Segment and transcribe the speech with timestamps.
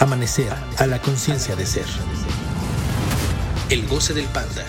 [0.00, 1.84] Amanecer a la conciencia de ser.
[3.68, 4.64] El goce del panda.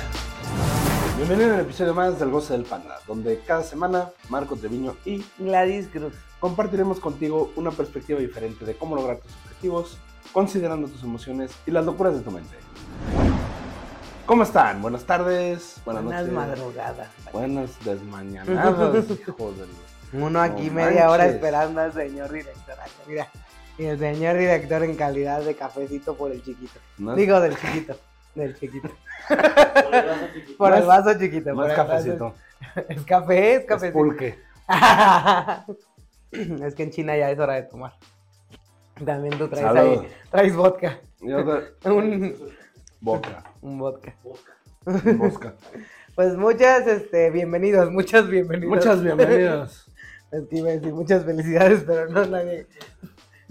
[1.16, 5.88] Bienvenido al episodio más del Goce del Panda, donde cada semana Marco Treviño y Gladys
[5.88, 6.14] Cruz.
[6.42, 9.98] compartiremos contigo una perspectiva diferente de cómo lograr tus objetivos,
[10.34, 12.58] considerando tus emociones y las locuras de tu mente.
[14.26, 14.82] ¿Cómo están?
[14.82, 17.08] Buenas tardes, buenas, Buenas noches, madrugadas.
[17.32, 19.70] buenas desmañanadas, hijo del...
[20.14, 22.76] Uno aquí No media hora esperando al señor director.
[23.08, 23.30] Mira,
[23.78, 26.80] y el señor director en calidad de cafecito por el chiquito.
[26.98, 27.96] No, Digo del chiquito,
[28.36, 28.90] del chiquito.
[30.58, 31.54] por el es- vaso chiquito.
[31.54, 32.36] por es el vaso- cafecito,
[32.90, 33.94] Es café, es es cafecito.
[33.98, 34.40] pulque.
[36.32, 37.94] es que en China ya es hora de tomar.
[39.06, 40.02] También tú traes Salud.
[40.02, 41.00] ahí, traes vodka.
[41.22, 42.36] Yo te- Un,
[43.00, 44.14] Boca, un vodka.
[44.86, 45.56] bosca.
[46.16, 48.70] Pues muchas, este, bienvenidos, muchas bienvenidas.
[48.76, 49.88] Muchas bienvenidas.
[50.32, 52.68] Es que iba a decir muchas felicidades, pero no nadie.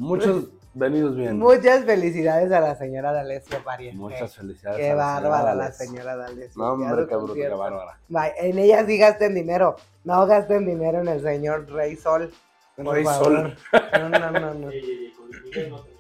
[0.01, 1.39] Muchos venidos bien.
[1.39, 3.99] Muchas felicidades a la señora D'Alessio Pariente.
[3.99, 4.79] Muchas felicidades.
[4.79, 6.53] Qué a la bárbara la señora D'Alessio.
[6.57, 7.99] No, hombre, qué bruta, qué bárbara.
[8.39, 9.77] En ella sí gasten dinero.
[10.05, 12.33] No gasten dinero en el señor Rey Sol.
[12.79, 13.05] Rey.
[13.05, 13.55] Sol.
[13.93, 14.71] No, no, no, no.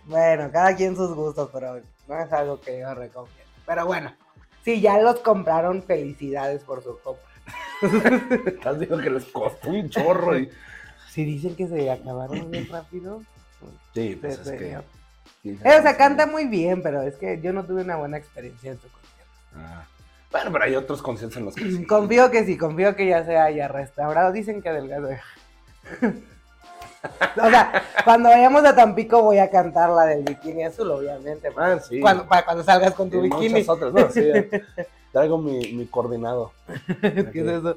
[0.06, 3.42] Bueno, cada quien sus gustos, pero no es algo que yo recomiendo.
[3.66, 4.14] Pero bueno,
[4.64, 7.22] si ya los compraron, felicidades por su compra.
[8.46, 10.50] Estás diciendo que les costó un chorro y...
[11.10, 13.20] Si dicen que se acabaron bien rápido.
[13.94, 14.78] Sí, pues es que...
[15.42, 18.72] Eh, o sea, canta muy bien, pero es que yo no tuve una buena experiencia
[18.72, 19.32] en su concierto.
[19.56, 19.84] Ah.
[20.30, 21.84] Bueno, pero hay otros conciertos en los que sí.
[21.88, 24.32] Confío que sí, confío que ya se haya restaurado.
[24.32, 25.08] Dicen que delgado.
[27.42, 31.48] o sea, cuando vayamos a Tampico voy a cantar la del bikini azul, obviamente.
[31.56, 32.00] Ah, sí.
[32.00, 33.48] Cuando, para cuando salgas con Y tu bikini.
[33.48, 34.30] muchas otras, no, sí.
[35.12, 36.52] Traigo mi, mi coordinado.
[37.00, 37.76] ¿Qué es eso?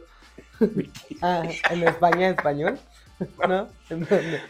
[1.22, 2.78] Ah, ¿En España español?
[3.48, 3.68] ¿No?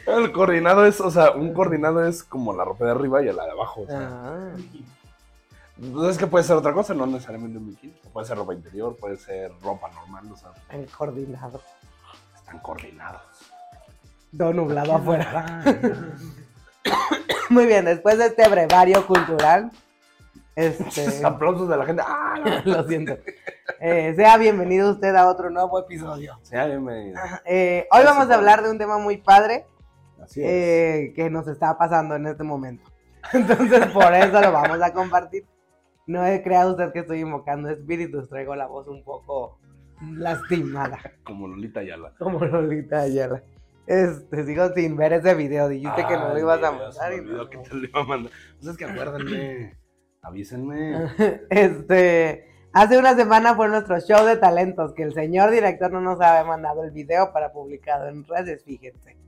[0.08, 3.46] El coordinado es, o sea, un coordinado es como la ropa de arriba y la
[3.46, 3.82] de abajo.
[3.82, 4.52] O sea, Ah,
[5.82, 7.94] Entonces, que puede ser otra cosa, no necesariamente un bikini.
[8.12, 11.62] Puede ser ropa interior, puede ser ropa normal, o sea, el coordinado.
[12.36, 13.22] están coordinados.
[14.38, 15.64] Todo nublado afuera.
[17.50, 19.72] Muy bien, después de este brevario cultural,
[20.56, 22.04] este, Aplausos de la gente.
[22.06, 22.62] ¡Ah!
[22.66, 23.18] lo siento.
[23.80, 26.38] Eh, sea bienvenido usted a otro nuevo episodio.
[26.42, 27.20] Sea bienvenido.
[27.46, 29.66] Eh, hoy vamos a hablar de un tema muy padre
[30.22, 30.50] Así es.
[30.50, 32.84] eh, que nos está pasando en este momento.
[33.34, 35.46] Entonces, por eso lo vamos a compartir.
[36.06, 39.60] No he creado usted que estoy invocando espíritus, traigo la voz un poco
[40.12, 42.14] lastimada, Como Lolita Ayala.
[42.20, 43.44] como Lolita Ayala.
[43.88, 47.14] Este, sigo sin ver ese video, dijiste que no lo ibas a mandar.
[47.14, 48.32] y no que te lo iba a mandar.
[48.60, 49.78] Pues es que acuérdenme.
[50.22, 51.08] Avísenme.
[51.50, 56.20] Este, hace una semana fue nuestro show de talentos, que el señor director no nos
[56.20, 59.18] había mandado el video para publicado en redes, fíjense.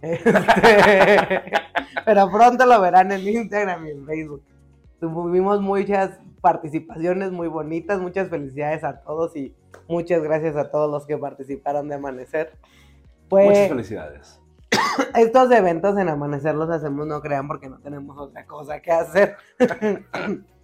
[0.00, 0.30] Este,
[2.04, 4.44] pero pronto lo verán en Instagram y en Facebook.
[5.00, 9.56] Tuvimos muchas participaciones muy bonitas, muchas felicidades a todos y
[9.88, 12.52] muchas gracias a todos los que participaron de Amanecer.
[13.28, 14.40] Pues, Muchas felicidades.
[15.16, 19.36] estos eventos en Amanecer los hacemos, no crean, porque no tenemos otra cosa que hacer.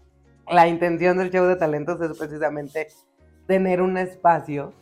[0.51, 2.89] La intención del show de talentos es precisamente
[3.47, 4.73] tener un espacio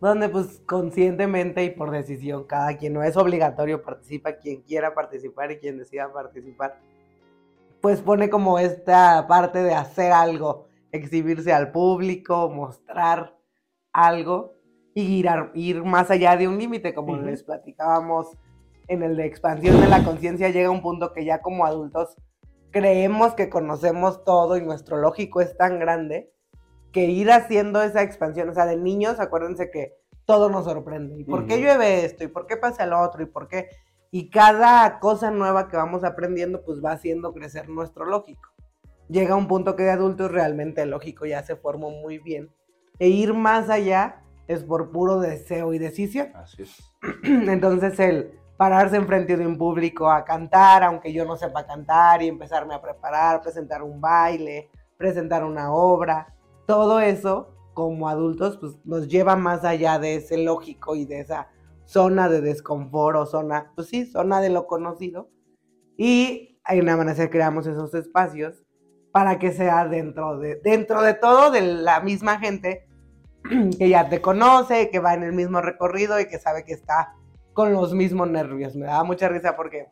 [0.00, 5.50] donde pues conscientemente y por decisión cada quien, no es obligatorio, participa quien quiera participar
[5.50, 6.78] y quien decida participar,
[7.80, 13.34] pues pone como esta parte de hacer algo, exhibirse al público, mostrar
[13.92, 14.54] algo
[14.94, 18.36] y ir, a- ir más allá de un límite, como les platicábamos
[18.86, 22.16] en el de expansión de la conciencia, llega un punto que ya como adultos
[22.70, 26.32] creemos que conocemos todo y nuestro lógico es tan grande
[26.92, 31.18] que ir haciendo esa expansión, o sea, de niños, acuérdense que todo nos sorprende.
[31.18, 32.24] ¿Y por qué llueve esto?
[32.24, 33.22] ¿Y por qué pasa lo otro?
[33.22, 33.68] ¿Y por qué?
[34.10, 38.48] Y cada cosa nueva que vamos aprendiendo, pues va haciendo crecer nuestro lógico.
[39.08, 42.50] Llega un punto que de adultos realmente el lógico ya se formó muy bien.
[42.98, 46.30] E ir más allá es por puro deseo y decisión.
[46.34, 46.78] Así es.
[47.22, 52.28] Entonces el pararse enfrente de un público a cantar, aunque yo no sepa cantar, y
[52.28, 56.34] empezarme a preparar, presentar un baile, presentar una obra,
[56.66, 61.48] todo eso como adultos pues nos lleva más allá de ese lógico y de esa
[61.84, 65.30] zona de desconfort o zona, pues sí, zona de lo conocido.
[65.96, 68.64] Y en Amanecer creamos esos espacios
[69.12, 72.88] para que sea dentro de, dentro de todo de la misma gente
[73.78, 77.14] que ya te conoce, que va en el mismo recorrido y que sabe que está
[77.58, 78.76] con los mismos nervios.
[78.76, 79.88] Me daba mucha risa porque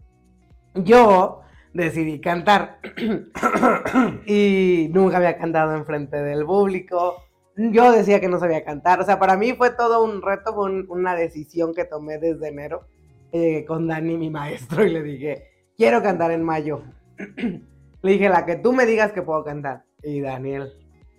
[0.77, 1.41] yo
[1.75, 2.79] decidí cantar
[4.25, 7.17] y nunca había cantado enfrente del público.
[7.57, 9.01] Yo decía que no sabía cantar.
[9.01, 12.47] O sea, para mí fue todo un reto, fue un- una decisión que tomé desde
[12.51, 12.87] enero
[13.33, 16.83] eh, con Dani, mi maestro, y le dije, quiero cantar en mayo.
[18.03, 19.83] Le dije, la que tú me digas que puedo cantar.
[20.05, 20.73] Y Daniel,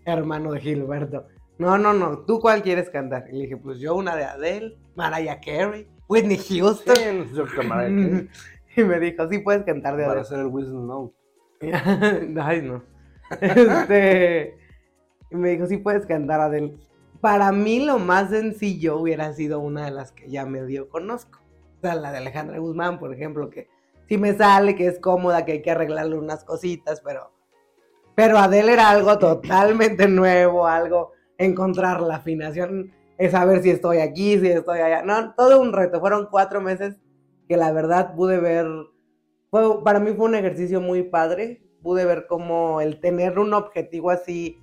[0.06, 1.26] hermano de Gilberto,
[1.58, 3.26] no, no, no, ¿tú cuál quieres cantar?
[3.30, 7.30] Y le dije, pues yo una de Adele, Mariah Carey, Whitney Houston.
[7.34, 8.30] Sí.
[8.78, 11.16] Y me dijo, sí puedes cantar de Para hacer el Whistle Note.
[12.40, 12.84] Ay, no.
[13.42, 14.56] Este,
[15.32, 16.78] y me dijo, sí puedes cantar Adele.
[17.20, 21.40] Para mí lo más sencillo hubiera sido una de las que ya medio conozco.
[21.78, 23.68] O sea, la de Alejandra Guzmán, por ejemplo, que
[24.08, 27.32] sí me sale, que es cómoda, que hay que arreglarle unas cositas, pero...
[28.14, 34.40] Pero Adele era algo totalmente nuevo, algo, encontrar la afinación, es saber si estoy aquí,
[34.40, 35.02] si estoy allá.
[35.04, 36.00] No, todo un reto.
[36.00, 36.98] Fueron cuatro meses
[37.48, 38.68] que la verdad pude ver
[39.50, 41.64] fue- para mí fue un ejercicio muy padre.
[41.82, 44.60] Pude ver cómo el tener un objetivo así,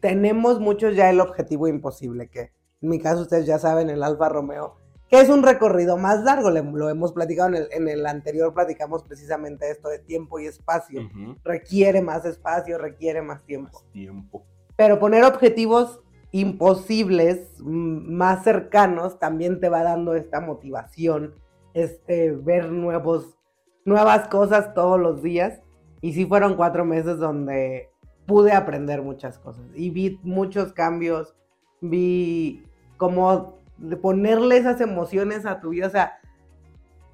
[0.00, 2.50] tenemos muchos ya el objetivo imposible, que
[2.82, 4.76] en mi caso ustedes ya saben, el Alfa Romeo,
[5.08, 8.52] que es un recorrido más largo, le- lo hemos platicado en el, en el anterior,
[8.52, 11.02] platicamos precisamente esto de tiempo y espacio.
[11.44, 13.80] Requiere más espacio, requiere más tiempo.
[13.82, 14.44] Más tiempo.
[14.76, 16.00] Pero poner objetivos
[16.34, 21.32] imposibles, más cercanos, también te va dando esta motivación,
[21.74, 23.38] este, ver nuevos,
[23.84, 25.60] nuevas cosas todos los días.
[26.00, 27.88] Y sí fueron cuatro meses donde
[28.26, 31.36] pude aprender muchas cosas y vi muchos cambios,
[31.80, 32.64] vi
[32.96, 33.60] cómo
[34.02, 36.18] ponerle esas emociones a tu vida, o sea,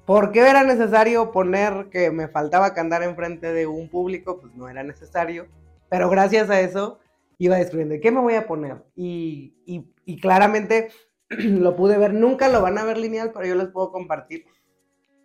[0.05, 4.39] ¿por qué era necesario poner que me faltaba cantar enfrente de un público?
[4.39, 5.45] Pues no era necesario,
[5.89, 6.97] pero gracias a eso
[7.45, 8.83] iba descubriendo, ¿qué me voy a poner?
[8.95, 10.89] Y, y- y claramente
[11.29, 14.45] lo pude ver, nunca lo van a ver lineal, pero yo les puedo compartir.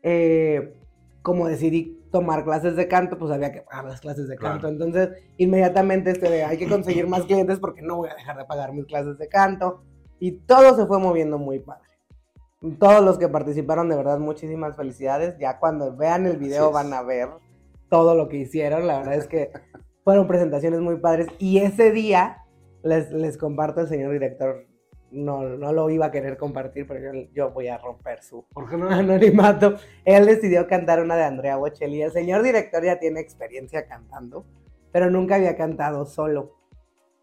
[0.02, 0.72] Eh,
[1.22, 4.60] como decidí tomar clases de canto, pues había que pagar las clases de canto.
[4.60, 4.72] Claro.
[4.74, 5.08] Entonces,
[5.38, 8.72] inmediatamente este de, hay que conseguir más clientes porque no voy a dejar de pagar
[8.72, 9.82] mis clases de canto.
[10.20, 11.82] Y todo se fue moviendo muy padre.
[12.78, 15.36] Todos los que participaron, de verdad, muchísimas felicidades.
[15.38, 17.28] Ya cuando vean el video van a ver
[17.90, 18.86] todo lo que hicieron.
[18.86, 19.50] La verdad es que
[20.06, 21.26] fueron presentaciones muy padres.
[21.40, 22.44] Y ese día,
[22.84, 24.64] les, les comparto, el señor director
[25.10, 28.70] no, no lo iba a querer compartir, pero yo, yo voy a romper su ¿Por
[28.70, 28.88] qué no?
[28.88, 29.74] anonimato.
[30.04, 32.02] Él decidió cantar una de Andrea Bocelli.
[32.02, 34.46] El señor director ya tiene experiencia cantando,
[34.92, 36.54] pero nunca había cantado solo.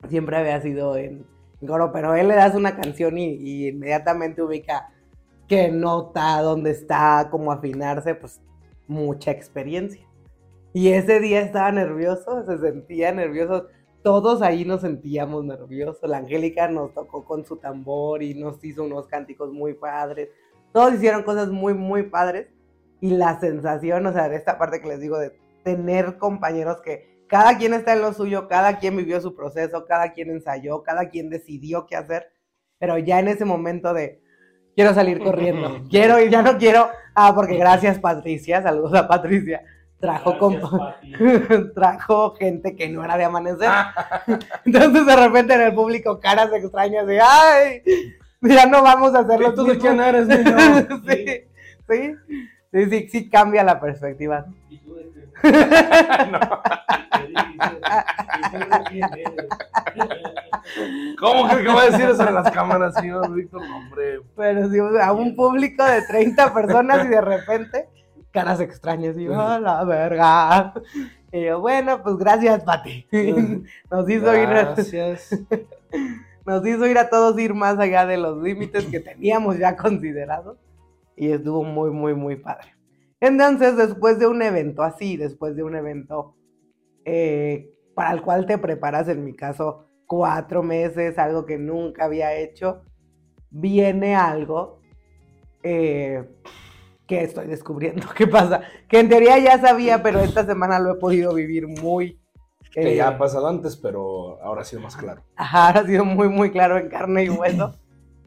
[0.10, 1.26] Siempre había sido en
[1.66, 4.90] coro, pero él le das una canción y, y inmediatamente ubica
[5.48, 8.42] qué nota, dónde está, cómo afinarse, pues
[8.88, 10.06] mucha experiencia.
[10.74, 13.68] Y ese día estaba nervioso, se sentía nervioso.
[14.02, 16.10] Todos ahí nos sentíamos nerviosos.
[16.10, 20.30] La Angélica nos tocó con su tambor y nos hizo unos cánticos muy padres.
[20.72, 22.48] Todos hicieron cosas muy, muy padres.
[23.00, 27.14] Y la sensación, o sea, de esta parte que les digo, de tener compañeros que
[27.28, 31.10] cada quien está en lo suyo, cada quien vivió su proceso, cada quien ensayó, cada
[31.10, 32.32] quien decidió qué hacer.
[32.80, 34.22] Pero ya en ese momento de,
[34.76, 36.90] quiero salir corriendo, quiero ir, ya no quiero.
[37.16, 39.64] Ah, porque gracias Patricia, saludos a Patricia.
[40.04, 40.96] Trajo, compa-
[41.74, 43.70] trajo gente que no era de amanecer.
[44.66, 47.82] Entonces de repente en el público caras extrañas de ¡ay!
[48.42, 49.82] Ya no vamos a hacerlo ¿Tú de mismo".
[49.82, 50.58] quién eres, niño?
[51.08, 51.26] sí,
[51.90, 52.16] sí,
[52.74, 54.46] sí, sí, sí cambia la perspectiva.
[54.70, 55.24] ¿Y tú de qué?
[58.90, 59.04] ¿Qué.
[61.20, 63.62] ¿Cómo crees que va a decir eso en las cámaras, señor Víctor?
[63.68, 64.20] No, Hombre.
[64.36, 67.88] Pero sí, a un público de 30 personas y de repente
[68.34, 70.74] caras extrañas y yo, "A la verga.
[71.32, 73.08] Y yo, bueno, pues gracias, Pati.
[73.92, 75.30] Nos hizo ir a, Gracias.
[76.46, 80.58] nos hizo ir a todos ir más allá de los límites que teníamos ya considerados.
[81.16, 82.76] Y estuvo muy, muy, muy padre.
[83.20, 86.36] Entonces, después de un evento así, después de un evento
[87.06, 92.36] eh, para el cual te preparas, en mi caso, cuatro meses, algo que nunca había
[92.36, 92.82] hecho,
[93.50, 94.82] viene algo
[95.64, 96.28] eh,
[97.08, 98.08] que estoy descubriendo.
[98.16, 98.62] ¿Qué pasa?
[98.88, 102.20] Que en teoría ya sabía, pero esta semana lo he podido vivir muy...
[102.72, 105.22] Que eh, ya ha pasado antes, pero ahora ha sido más claro.
[105.36, 107.76] Ajá, ha sido muy, muy claro en carne y hueso.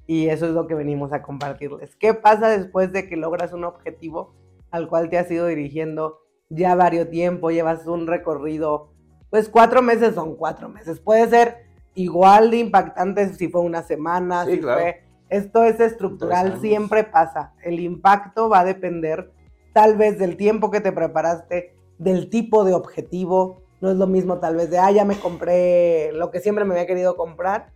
[0.06, 1.96] Y eso es lo que venimos a compartirles.
[1.96, 4.34] ¿Qué pasa después de que logras un objetivo
[4.70, 7.50] al cual te has ido dirigiendo ya varios tiempo?
[7.50, 8.92] Llevas un recorrido,
[9.30, 11.00] pues cuatro meses son cuatro meses.
[11.00, 11.66] Puede ser
[11.96, 14.80] igual de impactante si fue una semana, Sí, si claro.
[14.80, 15.05] fue...
[15.28, 17.52] Esto es estructural, siempre pasa.
[17.62, 19.32] El impacto va a depender
[19.72, 23.62] tal vez del tiempo que te preparaste, del tipo de objetivo.
[23.80, 26.74] No es lo mismo tal vez de, ah, ya me compré lo que siempre me
[26.74, 27.70] había querido comprar,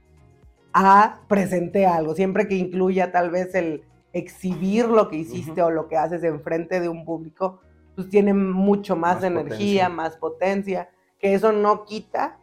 [0.73, 2.14] a presenté algo.
[2.14, 6.80] Siempre que incluya tal vez el exhibir lo que hiciste o lo que haces enfrente
[6.80, 7.61] de un público,
[7.97, 9.88] pues tiene mucho más, Más energía, potencia.
[9.88, 10.88] más potencia,
[11.19, 12.38] que eso no quita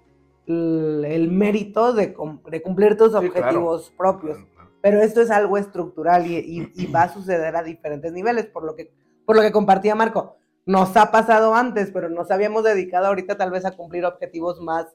[0.45, 2.15] el, el mérito de,
[2.51, 3.27] de cumplir tus Sí, claro.
[3.27, 4.56] objetivos propios Claro, claro.
[4.87, 8.63] Pero esto es algo estructural y, y- y va a suceder a diferentes niveles, por
[8.63, 8.93] lo que,
[9.25, 10.37] por lo que compartía Marco.
[10.65, 14.85] nos ha pasado antes, pero nos habíamos dedicado ahorita tal vez a cumplir objetivos más,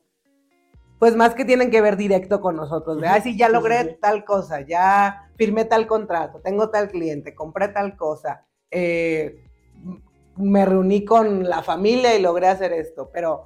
[0.98, 3.02] pues más que tienen que ver directo con nosotros.
[3.02, 7.68] De, ah, sí, ya logré tal cosa, ya firmé tal contrato, tengo tal cliente, compré
[7.68, 9.44] tal cosa, eh,
[10.36, 13.44] me reuní con la familia y logré hacer esto, pero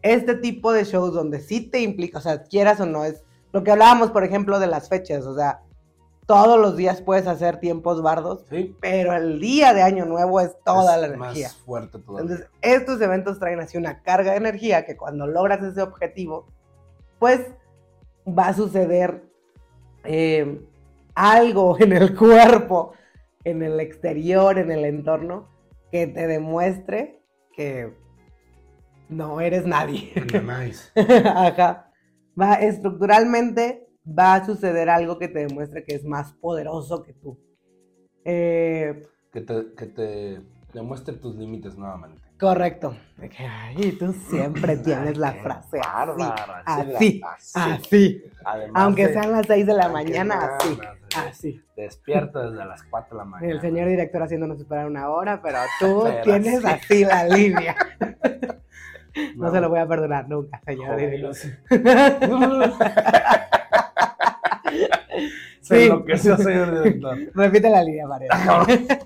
[0.00, 3.22] este tipo de shows donde sí te implica, o sea, quieras o no, es
[3.52, 5.60] lo que hablábamos, por ejemplo, de las fechas, o sea,
[6.26, 8.76] todos los días puedes hacer tiempos bardos, Sí.
[8.80, 11.48] pero el día de Año Nuevo es toda Es la energía.
[11.48, 12.22] Más fuerte todavía.
[12.22, 16.46] Entonces, estos eventos traen así una carga de energía que cuando logras ese objetivo,
[17.18, 17.40] pues
[18.26, 19.24] va a suceder
[20.04, 20.60] eh,
[21.14, 22.92] algo en el cuerpo,
[23.44, 25.48] en el exterior, en el entorno,
[25.90, 27.92] que te demuestre que
[29.08, 30.12] no eres nadie.
[31.26, 31.90] Ajá.
[32.40, 37.38] Va, estructuralmente va a suceder algo que te demuestre que es más poderoso que tú.
[38.24, 40.40] Eh, Que te, que te
[40.72, 42.20] demuestre tus límites nuevamente.
[42.38, 42.96] correcto.
[43.38, 48.22] Ay, tú siempre tienes la frase así, sí, así, así.
[48.44, 50.78] Además Aunque de- sean las 6 de la mañana, nada así,
[51.28, 51.60] así.
[51.76, 53.52] Despierto desde las 4 de la mañana.
[53.52, 56.80] El señor director haciéndonos esperar una hora, pero tú Pero tienes así.
[56.84, 57.76] así la línea.
[59.36, 61.36] No, se lo voy a perdonar nunca, señor director.
[64.72, 65.28] sí.
[65.60, 67.18] Se enloqueció, señor director.
[67.34, 68.28] Repite la línea, María.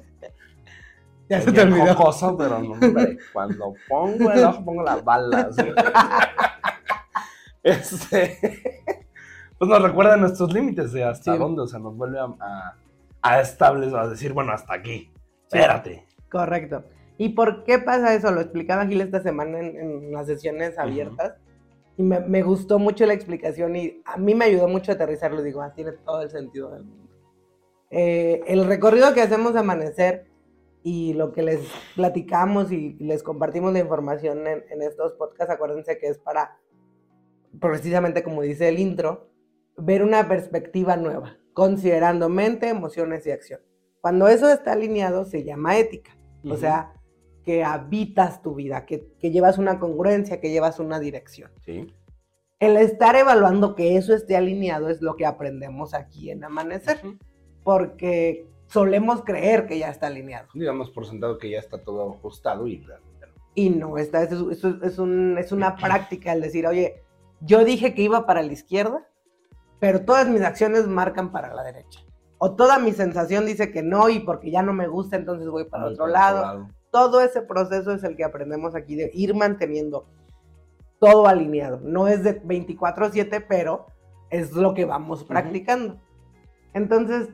[1.29, 1.95] ya se te olvidó.
[1.95, 5.57] jocoso, pero no, hombre, cuando pongo el ojo, pongo las balas.
[7.63, 8.39] este,
[9.59, 11.39] pues nos recuerda nuestros límites de hasta Sí.
[11.39, 12.77] dónde, o sea, nos vuelve a, a,
[13.23, 15.13] a establecer, a decir, bueno, hasta aquí.
[15.45, 16.05] Espérate.
[16.31, 16.85] Correcto.
[17.19, 18.31] ¿Y por qué pasa eso?
[18.31, 21.35] Lo explicaba Gil esta semana en, en las sesiones abiertas.
[21.97, 25.43] Y me, me gustó mucho la explicación y a mí me ayudó mucho a aterrizarlo.
[25.43, 27.11] Digo, ah, tiene todo el sentido del mundo.
[27.91, 30.27] Eh, el recorrido que hacemos de amanecer
[30.83, 31.61] y lo que les
[31.95, 36.59] platicamos y les compartimos la información en, en estos podcasts, acuérdense que es para,
[37.61, 39.31] precisamente como dice el intro,
[39.77, 43.61] ver una perspectiva nueva, considerando mente, emociones y acción.
[44.01, 46.17] Cuando eso está alineado se llama ética.
[46.45, 46.59] O Ujú.
[46.59, 46.93] sea,
[47.47, 51.51] que habitas tu vida, que, que llevas una congruencia, que llevas una dirección.
[51.65, 51.87] Sí.
[52.59, 57.01] El estar evaluando que eso esté alineado es lo que aprendemos aquí en Amanecer,
[57.63, 60.49] porque solemos creer que ya está alineado.
[60.55, 63.33] Digamos por sentado que ya está todo ajustado y realmente no.
[63.55, 67.03] Y no, esta es, es, es un- es una práctica el decir, oye,
[67.41, 69.07] yo dije que iba para la izquierda,
[69.79, 72.01] pero todas mis acciones marcan para la derecha.
[72.39, 75.65] O toda mi sensación dice que no y porque ya no me gusta, entonces voy
[75.65, 76.69] para otro para lado.
[76.91, 80.07] Todo ese proceso es el que aprendemos aquí de ir manteniendo
[80.99, 81.81] todo alineado.
[81.83, 83.87] No es de 24/7, pero
[84.31, 86.01] es lo que vamos practicando.
[86.73, 87.29] Entonces,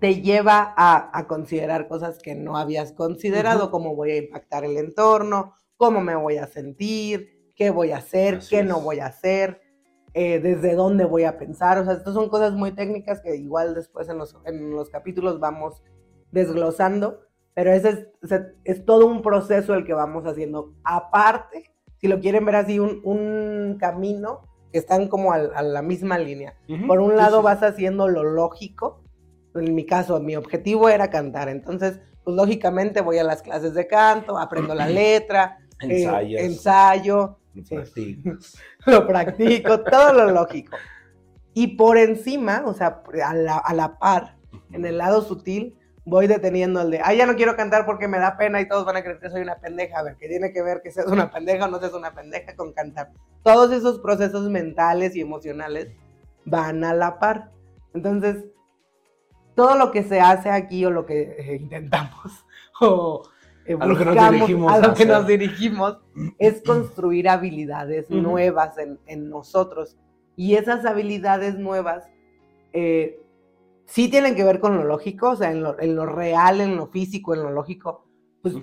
[0.00, 3.70] te lleva a, a considerar cosas que no habías considerado, Ujú.
[3.70, 8.36] cómo voy a impactar el entorno, cómo me voy a sentir, qué voy a hacer,
[8.36, 8.66] Así qué es.
[8.66, 9.60] no voy a hacer,
[10.12, 11.78] eh, desde dónde voy a pensar.
[11.78, 15.38] O sea, estas son cosas muy técnicas que igual después en los, en los capítulos
[15.40, 15.82] vamos
[16.32, 17.20] desglosando,
[17.56, 20.74] pero ese es, o sea, es todo un proceso el que vamos haciendo.
[20.84, 21.64] Aparte,
[21.96, 26.18] si lo quieren ver así, un, un camino que están como al- a, la misma
[26.18, 26.52] línea.
[26.68, 26.86] Ujú.
[26.86, 27.44] Por un Sí, lado sí.
[27.44, 29.02] vas haciendo lo lógico.
[29.54, 31.48] En mi caso, mi objetivo era cantar.
[31.48, 36.04] Entonces, pues lógicamente voy a las clases de canto, aprendo la letra, eh,
[36.38, 38.22] ensayo, lo sí.
[38.86, 40.76] lo practico, todo lo lógico.
[41.54, 44.36] Y por encima, o sea, a la, a la par,
[44.72, 45.74] en el lado sutil,
[46.06, 48.86] voy deteniendo el de, ay, ya no quiero cantar porque me da pena y todos
[48.86, 49.98] van a creer que soy una pendeja.
[49.98, 52.54] A ver, ¿qué tiene que ver que seas una pendeja o no seas una pendeja
[52.54, 53.10] con cantar?
[53.42, 55.88] Todos esos procesos mentales y emocionales
[56.44, 57.50] van a la par.
[57.92, 58.44] Entonces,
[59.56, 62.46] todo lo que se hace aquí o lo que eh, intentamos
[62.80, 63.24] o
[63.66, 65.98] eh, A lo que nos dirigimos a a lo que nos dirigimos
[66.38, 69.96] es construir habilidades nuevas en, en nosotros.
[70.36, 72.04] Y esas habilidades nuevas
[72.72, 73.18] eh,
[73.86, 76.76] sí tienen que ver con lo lógico, o sea, en lo, en lo real, en
[76.76, 78.06] lo físico, en lo lógico.
[78.42, 78.54] Pues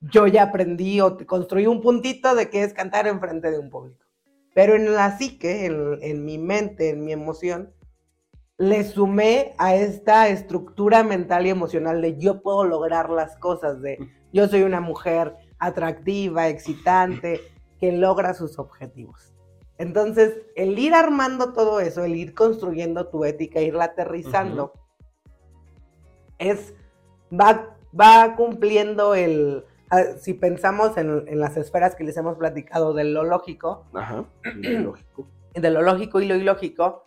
[0.00, 3.70] yo ya aprendí o te- construí un puntito de qué es cantar enfrente de un
[3.70, 4.04] público.
[4.54, 7.72] Pero en la psique, en, en mi mente, en mi emoción,
[8.56, 13.98] le sumé a esta estructura mental y emocional de yo puedo lograr las cosas, de
[14.32, 17.40] yo soy una mujer atractiva, excitante,
[17.78, 19.32] que logra sus objetivos.
[19.78, 24.72] Entonces, el ir armando todo eso, el ir construyendo tu ética, irla aterrizando,
[26.38, 26.74] es,
[27.32, 32.92] va, va cumpliendo el, ah, si pensamos en, en las esferas que les hemos platicado
[32.92, 34.24] de lo lógico, Ajá.
[34.62, 35.28] Lógico.
[35.54, 37.04] de lo lógico y lo ilógico,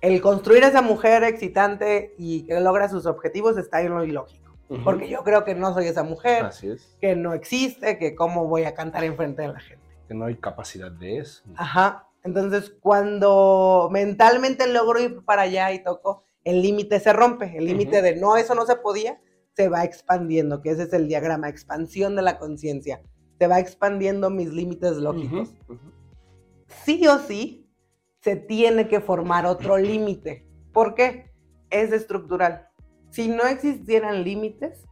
[0.00, 4.44] el construir esa mujer excitante y que logra sus objetivos está en lo ilógico.
[4.82, 6.96] Porque yo creo que no soy esa mujer, Así es.
[7.00, 9.83] que no existe, que cómo voy a cantar enfrente de la gente.
[10.08, 11.42] Que no hay capacidad de eso.
[11.56, 12.08] Ajá.
[12.22, 17.56] Entonces, cuando mentalmente logro ir para allá y toco, el límite se rompe.
[17.56, 19.20] El límite de no, eso no se podía,
[19.54, 23.02] se va expandiendo, que ese es el diagrama, expansión de la conciencia.
[23.38, 25.54] Se va expandiendo mis límites lógicos.
[26.66, 27.70] Sí o sí,
[28.20, 30.48] se tiene que formar otro límite.
[30.72, 31.30] ¿Por qué?
[31.68, 32.68] Es estructural.
[33.10, 34.86] Si no existieran límites,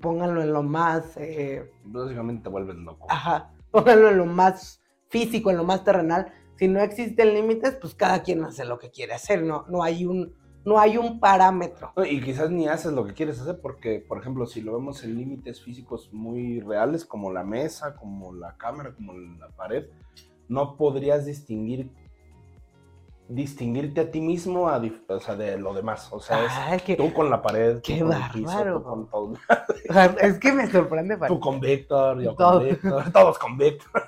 [0.00, 3.06] pónganlo en lo más eh, Básicamente te vuelves loco.
[3.10, 6.32] Ajá, pónganlo en lo más físico, en lo más terrenal.
[6.56, 10.04] Si no existen límites, pues cada quien hace lo que quiere hacer, no, no, hay,
[10.04, 11.92] un, no hay un parámetro.
[12.04, 15.16] Y quizás ni haces lo que quieres hacer porque, por ejemplo, si lo vemos en
[15.16, 19.86] límites físicos muy reales, como la mesa, como la cámara, como la pared,
[20.48, 21.92] no podrías distinguir
[23.28, 26.08] distinguirte a ti mismo a o sea, de lo demás.
[26.12, 28.78] O sea, es que, tú con la pared, tú qué con el piso, bárbaro.
[28.80, 29.24] tú con todo.
[29.88, 31.16] o sea, es que me sorprende.
[31.16, 31.28] Juan.
[31.28, 32.58] Tú con Víctor, yo Todo.
[32.60, 34.02] con Víctor, todos con Víctor.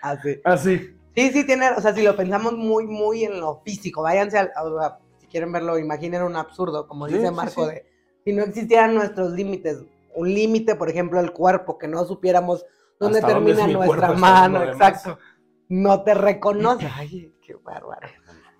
[0.00, 0.40] Así.
[0.44, 0.96] Así.
[1.14, 4.52] Sí, sí, tiene, o sea, si lo pensamos muy, muy en lo físico, váyanse al,
[4.80, 7.70] a- si quieren verlo, imaginen un absurdo, como Sí, dice Marco, sí.
[7.74, 7.86] de
[8.24, 9.82] si no existieran nuestros límites,
[10.14, 12.64] un límite, por ejemplo, el cuerpo, que no supiéramos
[13.00, 15.18] dónde Hasta termina mi nuestra mano, exacto.
[15.68, 16.88] No te reconoce.
[16.94, 18.08] Ay, qué bárbaro.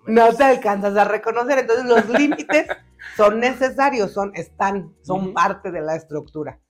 [0.07, 1.59] No te alcanzas a reconocer.
[1.59, 2.67] Entonces, los límites
[3.17, 6.61] son necesarios, son, están, son parte de la estructura.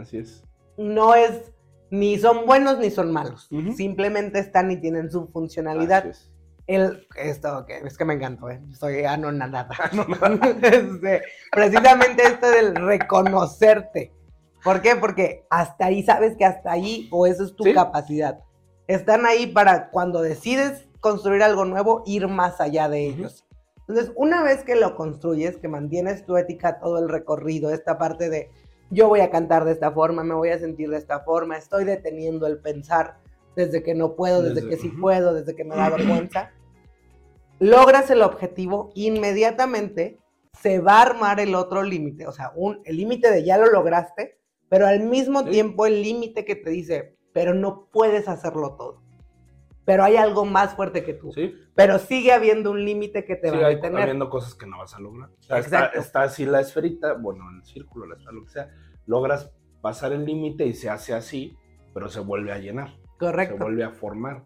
[0.00, 0.44] Así es.
[0.78, 1.52] No es,
[1.90, 3.48] ni son buenos ni son malos.
[3.76, 6.06] Simplemente están y tienen su funcionalidad.
[6.06, 6.30] Es.
[6.68, 8.62] El, esto, que es que me encantó, ¿eh?
[8.72, 9.74] soy anonadada.
[10.62, 14.12] Este, precisamente esto del reconocerte.
[14.62, 14.94] ¿Por qué?
[14.94, 17.74] Porque hasta ahí sabes que hasta ahí, o eso es tu Sí.
[17.74, 18.38] capacidad.
[18.92, 23.46] Están ahí para cuando decides construir algo nuevo, ir más allá de ellos.
[23.88, 28.28] Entonces, una vez que lo construyes, que mantienes tu ética todo el recorrido, esta parte
[28.28, 28.50] de
[28.90, 31.84] yo voy a cantar de esta forma, me voy a sentir de esta forma, estoy
[31.84, 33.16] deteniendo el pensar
[33.56, 36.50] desde que no puedo, desde, Desde- que sí puedo, desde que me da vergüenza,
[37.58, 40.18] logras el objetivo, inmediatamente
[40.60, 43.66] se va a armar el otro límite, o sea, un, el límite de ya lo
[43.70, 44.38] lograste,
[44.68, 45.50] pero al mismo Sí.
[45.50, 49.02] tiempo el límite que te dice, pero no puedes hacerlo todo.
[49.84, 51.32] Pero hay algo más fuerte que tú.
[51.32, 51.54] Sí.
[51.74, 54.02] Pero sigue habiendo un límite que te va a detener.
[54.02, 55.30] habiendo cosas que no vas a lograr.
[55.30, 58.70] O sea, está, está así la esferita, bueno, el círculo, la esfera, lo que sea.
[59.06, 61.56] Logras pasar el límite y se hace así,
[61.92, 62.90] pero se vuelve a llenar.
[62.90, 63.64] Se Correcto.
[63.64, 64.44] vuelve a formar.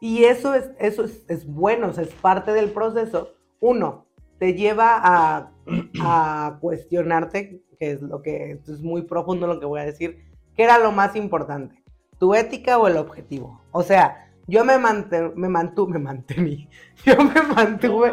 [0.00, 3.34] Y eso es, eso es, es bueno, o sea, es parte del proceso.
[3.60, 4.06] Uno,
[4.38, 5.52] te lleva a,
[6.02, 10.24] a cuestionarte, que es lo que esto es muy profundo lo que voy a decir,
[10.56, 11.79] ¿qué era lo más importante?
[12.20, 13.62] ¿Tu ética o el objetivo?
[13.72, 16.68] O sea, yo me, mante- me mantuve, me mantení,
[17.06, 18.12] yo me mantuve,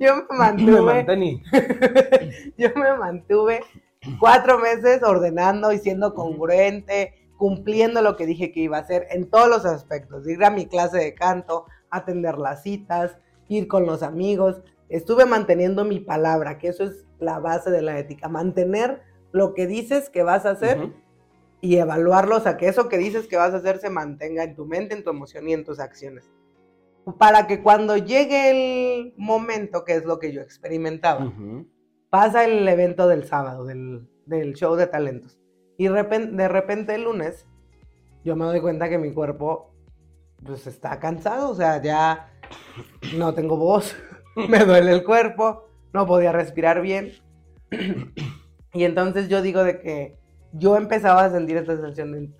[0.00, 1.42] yo me Me mantuve, mantení.
[2.56, 3.60] yo me mantuve
[4.18, 9.28] cuatro meses ordenando y siendo congruente, cumpliendo lo que dije que iba a hacer en
[9.28, 10.26] todos los aspectos.
[10.26, 14.62] Ir a mi clase de canto, atender las citas, ir con los amigos.
[14.88, 18.28] Estuve manteniendo mi palabra, que eso es la base de la ética.
[18.28, 20.78] Mantener lo que dices que vas a hacer.
[21.60, 24.54] Y evaluarlo, o sea, que eso que dices que vas a hacer se mantenga en
[24.54, 26.30] tu mente, en tu emoción y en tus acciones.
[27.18, 31.32] Para que cuando llegue el momento, que es lo que yo experimentaba,
[32.08, 35.38] pasa el evento del sábado, del, del show de talentos.
[35.76, 37.46] Y repen- de repente el lunes,
[38.24, 39.74] yo me doy cuenta que mi cuerpo,
[40.44, 42.32] pues está cansado, o sea, ya
[43.16, 43.96] no tengo voz,
[44.48, 47.12] me duele el cuerpo, no podía respirar bien.
[48.72, 50.19] y entonces yo digo de que
[50.52, 52.30] yo empezaba a sentir esta sensación de,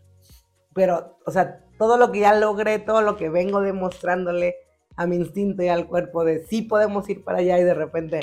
[0.74, 4.56] pero, o sea, todo lo que ya logré, todo lo que vengo demostrándole
[4.96, 8.20] a mi instinto y al cuerpo de sí podemos ir para allá y de repente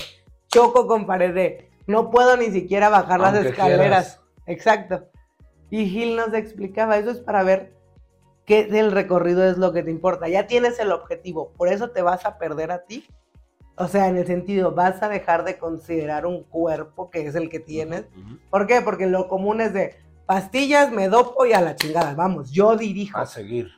[0.48, 4.22] choco con pared de no puedo ni siquiera bajar las escaleras.
[4.46, 5.08] Exacto.
[5.70, 7.74] Y Gil nos explicaba, eso es para ver
[8.46, 10.28] qué del recorrido es lo que te importa.
[10.28, 13.06] Ya tienes el objetivo, por eso te vas a perder a ti.
[13.78, 17.50] O sea, en el sentido, vas a dejar de considerar un cuerpo que es el
[17.50, 18.06] que tienes.
[18.50, 18.82] ¿Por qué?
[18.82, 22.16] Porque lo común es de pastillas, me dopo y a la chingada.
[22.16, 23.18] Vamos, yo dirijo.
[23.20, 23.70] A seguir.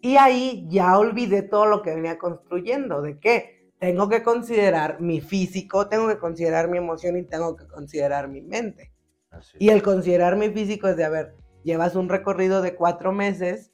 [0.00, 3.02] Y ahí ya olvidé todo lo que venía construyendo.
[3.02, 3.70] ¿De qué?
[3.78, 8.40] Tengo que considerar mi físico, tengo que considerar mi emoción y tengo que considerar mi
[8.40, 8.92] mente.
[9.30, 13.12] Así Y el considerar mi físico es de, a ver, llevas un recorrido de cuatro
[13.12, 13.70] meses,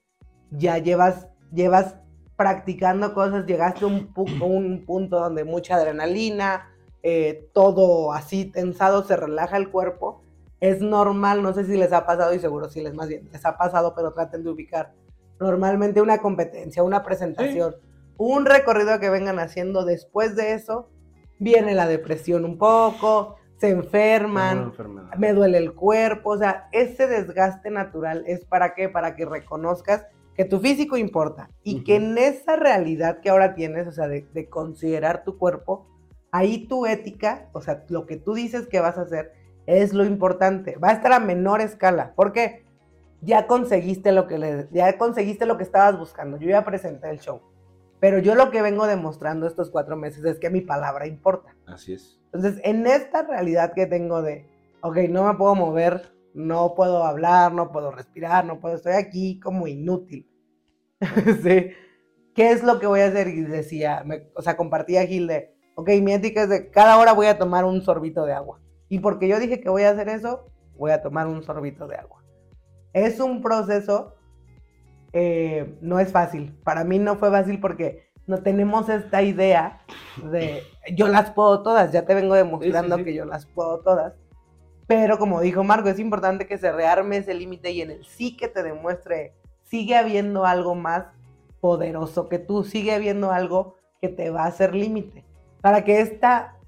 [0.50, 1.96] ya llevas, llevas
[2.42, 6.72] practicando cosas, llegaste a un, pu- un punto donde mucha adrenalina,
[7.04, 10.22] eh, todo así tensado, se relaja el cuerpo.
[10.58, 13.44] Es normal, no sé si les ha pasado y seguro si les más bien les
[13.46, 14.92] ha pasado, pero traten de ubicar.
[15.38, 17.76] Normalmente una competencia, una presentación,
[18.16, 20.88] un recorrido que vengan haciendo después de eso,
[21.38, 24.72] viene la depresión un poco, se enferman,
[25.16, 30.06] me duele el cuerpo, o sea, ese desgaste natural es para qué, para que reconozcas
[30.42, 32.04] que tu físico importa y que Ujú.
[32.04, 35.86] en esa realidad que ahora tienes, o sea, de, de considerar tu cuerpo,
[36.32, 39.32] ahí tu ética, o sea, lo que tú dices que vas a hacer
[39.66, 40.76] es lo importante.
[40.78, 42.12] Va a estar a menor escala.
[42.16, 42.64] ¿Por qué?
[43.20, 46.38] Ya conseguiste lo que le, ya conseguiste lo que estabas buscando.
[46.38, 47.40] Yo ya presenté el show.
[48.00, 51.54] Pero yo lo que vengo demostrando estos cuatro meses es que mi palabra importa.
[51.66, 52.20] Así es.
[52.32, 54.48] Entonces, en esta realidad que tengo de,
[54.80, 59.38] ok, no me puedo mover, no puedo hablar, no puedo respirar, no puedo, estoy aquí
[59.38, 60.28] como inútil.
[61.42, 61.70] sí.
[62.34, 63.28] ¿Qué es lo que voy a hacer?
[63.28, 67.12] Y decía, me- o sea, compartía Gil de, ok, mi ética es de cada hora
[67.12, 68.60] voy a tomar un sorbito de agua.
[68.88, 71.96] Y porque yo dije que voy a hacer eso, voy a tomar un sorbito de
[71.96, 72.22] agua.
[72.92, 74.14] Es un proceso,
[75.12, 76.54] eh, no es fácil.
[76.64, 79.80] Para mí no fue fácil porque no tenemos esta idea
[80.30, 80.62] de
[80.94, 83.04] yo las puedo todas, ya te vengo demostrando sí.
[83.04, 84.14] que yo las puedo todas.
[84.86, 88.36] Pero como dijo Marco, es importante que se rearme ese límite y en el sí
[88.36, 89.34] que te demuestre,
[89.72, 91.06] sigue habiendo algo más
[91.62, 95.24] poderoso que tú, sigue habiendo algo que te va a hacer límite.
[95.62, 96.58] Para que esta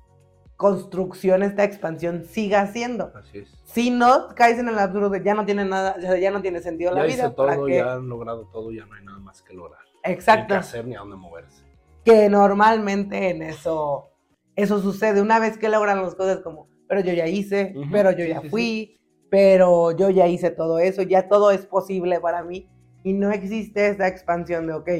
[0.56, 3.12] construcción, esta expansión siga haciendo.
[3.14, 3.60] Así es.
[3.64, 6.60] Si no, caes en el absurdo de ya no tiene nada, ya, ya no tiene
[6.62, 7.24] sentido la Ya vida.
[7.26, 7.76] hice ¿para todo, qué?
[7.76, 9.80] ya han logrado todo, ya no hay nada más que lograr.
[10.06, 10.54] Ni Exacto.
[10.54, 11.62] qué hacer ni a dónde moverse.
[12.06, 14.08] que normalmente en eso,
[14.56, 18.24] eso sucede una vez que logran las cosas como, pero yo ya hice, pero yo
[18.24, 22.42] sí, ya sí, fui, pero yo ya hice todo eso, ya todo es posible para
[22.42, 22.66] mí
[23.04, 24.90] y no existe esa expansión de, ok,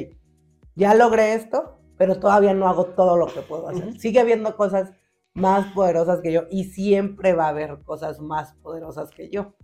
[0.76, 3.98] ya logré esto, pero todavía no hago todo lo que puedo hacer.
[3.98, 4.92] Sigue habiendo cosas
[5.32, 9.54] más poderosas que yo y siempre va a haber cosas más poderosas que yo.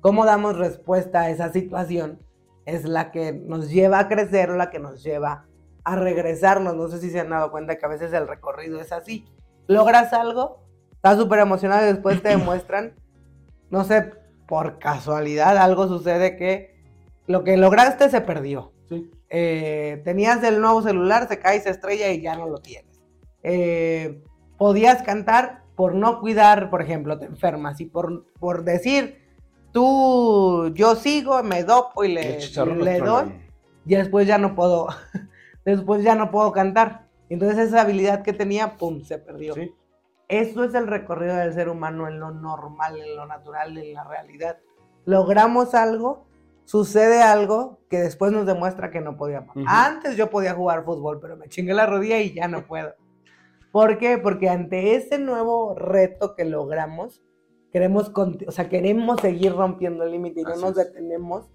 [0.00, 2.22] ¿Cómo damos respuesta a esa situación?
[2.66, 5.46] Es la que nos lleva a crecer la que nos lleva
[5.84, 6.76] a regresarnos.
[6.76, 9.24] No sé si se han dado cuenta que a veces el recorrido es así.
[9.66, 12.94] Logras algo, estás súper emocionado y después te demuestran,
[13.70, 14.12] no sé,
[14.46, 16.71] por casualidad algo sucede que
[17.26, 18.72] lo que lograste se perdió.
[18.88, 19.10] Sí.
[19.30, 23.00] Eh, tenías el nuevo celular, se cae, se estrella y ya no lo tienes.
[23.42, 24.22] Eh,
[24.58, 29.18] podías cantar por no cuidar, por ejemplo, te enfermas y por, por decir,
[29.72, 32.38] tú, yo sigo, me dopo y le,
[32.76, 33.32] le doy,
[33.86, 34.88] y después ya no puedo,
[35.64, 37.06] después ya no puedo cantar.
[37.28, 39.54] Entonces esa habilidad que tenía, pum, se perdió.
[39.54, 39.72] Sí.
[40.28, 44.04] Eso es el recorrido del ser humano en lo normal, en lo natural, en la
[44.04, 44.58] realidad.
[45.04, 46.26] Logramos algo,
[46.64, 49.56] sucede algo que después nos demuestra que no podíamos.
[49.66, 52.94] Antes yo podía jugar fútbol, pero me chingué la rodilla y ya no puedo.
[53.70, 54.18] ¿Por qué?
[54.18, 57.22] Porque ante ese nuevo reto que logramos,
[57.72, 61.46] queremos, o sea, queremos seguir rompiendo el límite y no Así nos detenemos.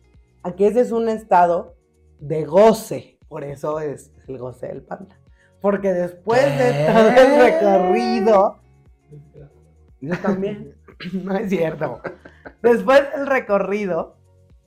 [0.43, 1.75] Aquí ese es un estado
[2.19, 3.19] de goce.
[3.27, 5.19] Por eso es el goce del panda.
[5.61, 8.59] Porque después de todo el recorrido,
[10.01, 10.75] Yo también.
[11.13, 12.01] no es cierto.
[12.61, 14.16] Después del recorrido,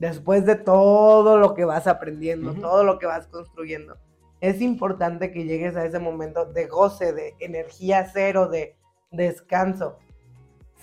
[0.01, 3.97] después de todo lo que vas aprendiendo, todo lo que vas construyendo,
[4.41, 8.75] es importante que llegues a ese momento de goce, de energía cero, de
[9.11, 9.99] descanso.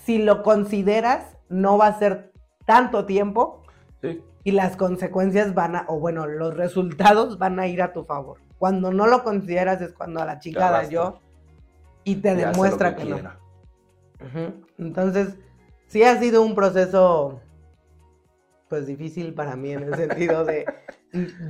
[0.05, 2.31] Si lo consideras, no va a ser
[2.65, 3.61] tanto tiempo
[4.01, 4.23] Sí.
[4.45, 8.37] y las consecuencias van a, o bueno, los resultados van a ir a tu favor.
[8.57, 10.89] Cuando no lo consideras es cuando a la chingada arrastra.
[10.93, 11.19] yo
[12.05, 13.15] y te Y demuestra que, no.
[13.15, 13.39] quiera.
[14.21, 14.53] Ujú.
[14.77, 15.35] Entonces,
[15.87, 17.41] sí ha sido un proceso,
[18.69, 20.65] pues difícil para mí en el sentido de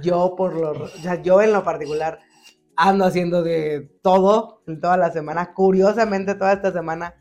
[0.02, 2.20] yo por lo, o sea, yo en lo particular
[2.76, 5.54] ando haciendo de todo en toda la semana.
[5.54, 7.16] Curiosamente, toda esta semana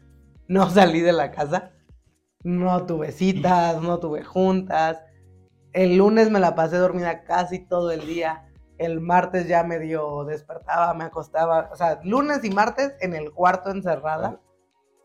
[0.47, 1.73] no salí de la casa,
[2.45, 5.03] no tuve citas, no tuve juntas.
[5.73, 8.45] El lunes me la pasé dormida casi todo el día.
[8.79, 11.69] El martes ya medio despertaba, me acostaba.
[11.73, 14.41] O sea, lunes y martes en el cuarto encerrada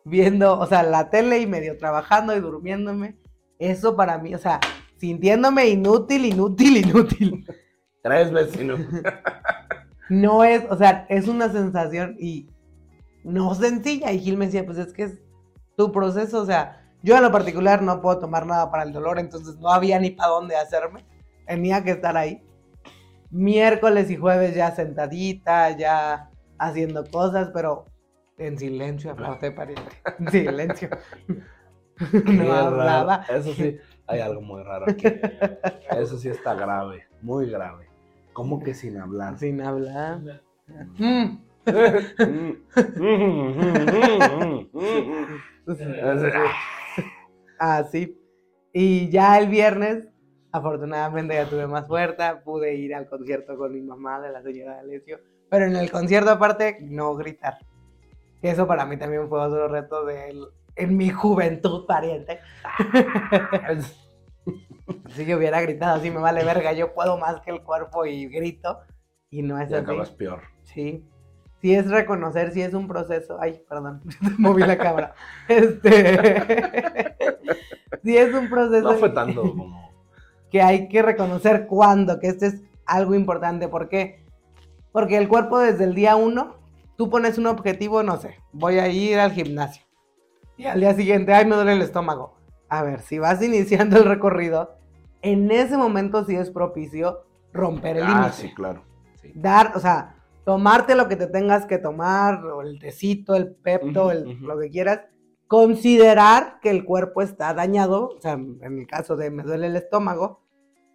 [0.05, 3.17] viendo, o sea, la tele y medio trabajando y durmiéndome.
[3.59, 4.59] Eso para mí, o sea,
[5.03, 7.45] sintiéndome inútil, inútil, inútil.
[8.01, 10.43] Tres veces y no.
[10.45, 12.47] Es, o sea, es una sensación y
[13.25, 14.13] no sencilla.
[14.13, 15.21] Y Gil me decía, pues es que es
[15.75, 19.19] tu proceso, o sea, yo en lo particular no puedo tomar nada para el dolor,
[19.19, 21.03] entonces no había ni para dónde hacerme.
[21.45, 22.41] Tenía que estar ahí.
[23.29, 27.87] Miércoles y jueves ya sentadita, ya haciendo cosas, pero
[28.37, 29.91] en silencio, aparte pariente.
[30.19, 30.89] En silencio.
[32.25, 33.23] No hablaba.
[33.29, 35.07] Eso sí, hay algo muy raro aquí.
[35.91, 37.87] Eso sí está grave, muy grave.
[38.33, 39.37] ¿Cómo que sin hablar?
[39.37, 40.19] Sin hablar.
[40.97, 41.37] Mm.
[47.59, 48.19] Así.
[48.73, 50.05] Y ya el viernes,
[50.51, 54.75] afortunadamente ya tuve más fuerza, pude ir al concierto con mi mamá de la señora
[54.75, 57.59] de Alessio, pero en el concierto aparte no gritar.
[58.41, 62.39] Eso para mí también fue otro reto de él en mi juventud pariente.
[65.09, 68.27] si yo hubiera gritado así, me vale verga, yo puedo más que el cuerpo y
[68.27, 68.79] grito.
[69.29, 70.17] Y no es Y acabas así.
[70.17, 70.41] peor.
[70.63, 71.03] Sí.
[71.61, 73.37] Sí es reconocer, sí es un proceso.
[73.39, 74.01] Ay, perdón,
[74.37, 75.15] moví la cámara.
[75.47, 77.15] Este.
[78.03, 78.91] sí es un proceso.
[78.91, 79.91] No fue tanto como.
[80.51, 83.69] que hay que reconocer cuándo, que este es algo importante.
[83.69, 84.25] ¿Por qué?
[84.91, 86.57] Porque el cuerpo desde el día uno,
[86.97, 89.83] tú pones un objetivo, no sé, voy a ir al gimnasio.
[90.57, 92.35] Y al día siguiente, ay, me duele el estómago.
[92.69, 94.75] A ver, si vas iniciando el recorrido,
[95.21, 98.33] en ese momento sí es propicio romper el Ah, límite.
[98.33, 98.83] sí, claro.
[99.21, 99.31] Sí.
[99.35, 104.11] Dar, o sea, tomarte lo que te tengas que tomar, o el tecito, el pepto,
[104.11, 105.01] el- lo que quieras,
[105.47, 109.75] considerar que el cuerpo está dañado, o sea, en el caso de me duele el
[109.75, 110.41] estómago,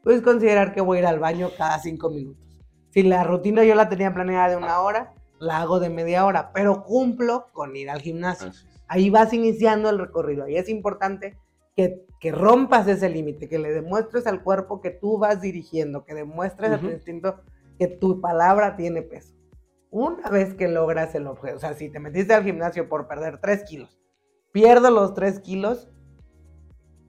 [0.03, 2.45] pues considerar que voy a ir al baño cada cinco minutos.
[2.91, 6.51] Si la rutina yo la tenía planeada de una hora, la hago de media hora,
[6.53, 8.49] pero cumplo con ir al gimnasio.
[8.49, 8.67] Es.
[8.89, 10.45] Ahí vas iniciando el recorrido.
[10.45, 11.39] Ahí es importante
[11.77, 16.15] que, que rompas ese límite, que le demuestres al cuerpo que tú vas dirigiendo, que
[16.15, 17.41] demuestres a tu instinto
[17.79, 19.35] que tu palabra tiene peso.
[19.91, 23.39] Una vez que logras el objeto, o sea, si te metiste al gimnasio por perder
[23.39, 23.99] 3 kilos,
[24.53, 25.89] pierdo los 3 kilos,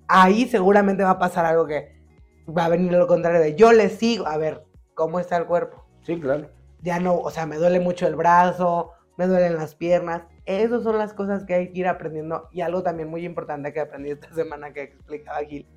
[0.08, 2.00] ahí seguramente va a pasar algo que
[2.48, 5.86] va a venir lo contrario de yo le sigo, a ver, ¿cómo está el cuerpo?
[6.02, 6.50] Sí, claro.
[6.82, 10.24] ya no, o sea, me duele mucho el brazo, me duelen las piernas.
[10.46, 12.48] Esas son las cosas que hay que ir aprendiendo.
[12.54, 15.68] Y algo también muy importante que aprendí esta semana que explicaba Gil,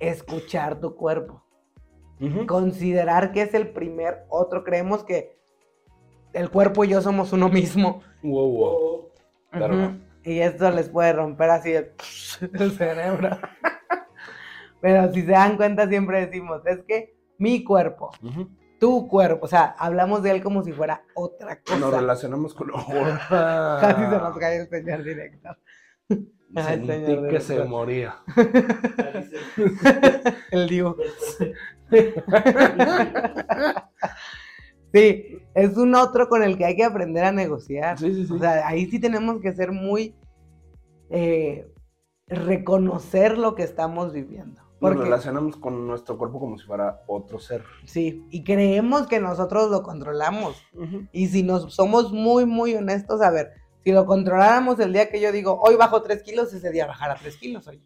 [0.00, 1.44] escuchar tu cuerpo.
[2.46, 4.64] Considerar que es el primer otro.
[4.64, 5.38] Creemos que
[6.32, 8.00] el cuerpo y yo somos uno mismo.
[8.22, 9.08] Wow, wow.
[9.50, 9.74] Claro.
[9.74, 9.98] Ujú.
[10.24, 11.92] Y esto les puede romper así el,
[12.54, 13.38] el cerebro.
[14.80, 18.10] Pero si se dan cuenta, siempre decimos, es que mi cuerpo.
[18.78, 21.78] Tu cuerpo, o sea, hablamos de él como si fuera otra cosa.
[21.78, 22.68] Nos relacionamos con.
[23.30, 25.48] Casi se nos cae el señor directo.
[26.54, 27.68] Ay, Sentí señor que se director.
[27.70, 28.16] moría.
[30.50, 30.96] El Divo.
[34.92, 37.98] Sí, es un otro con el que hay que aprender a negociar.
[37.98, 38.32] Sí, sí, sí.
[38.32, 40.14] O sea, ahí sí tenemos que ser muy.
[41.10, 41.66] eh,
[42.26, 44.60] reconocer lo que estamos viviendo.
[44.80, 47.64] Nos Porque, relacionamos con nuestro cuerpo como si fuera otro ser.
[47.84, 50.56] sí, y creemos que nosotros lo controlamos.
[51.10, 53.50] Y si nos somos muy, muy honestos, a ver,
[53.82, 57.16] si lo controláramos el día que yo digo, hoy bajo 3 kilos, ese día bajará
[57.16, 57.82] 3 kilos hoy.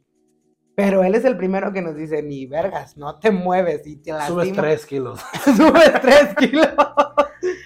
[0.74, 4.12] Pero él es el primero que nos dice, ni vergas, no te mueves y te
[4.12, 4.46] lastimas.
[4.48, 5.20] Subes 3 kilos.
[5.44, 6.68] Subes 3 kilos.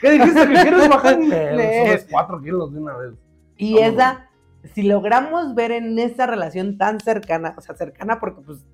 [0.01, 1.19] ¿Qué dijiste que quieres bajar?
[1.19, 3.15] Ne- Subes 4 kilos de una vez.
[3.57, 4.29] Y esa,
[4.75, 8.65] si logramos ver en esa relación tan cercana, o sea, cercana porque pues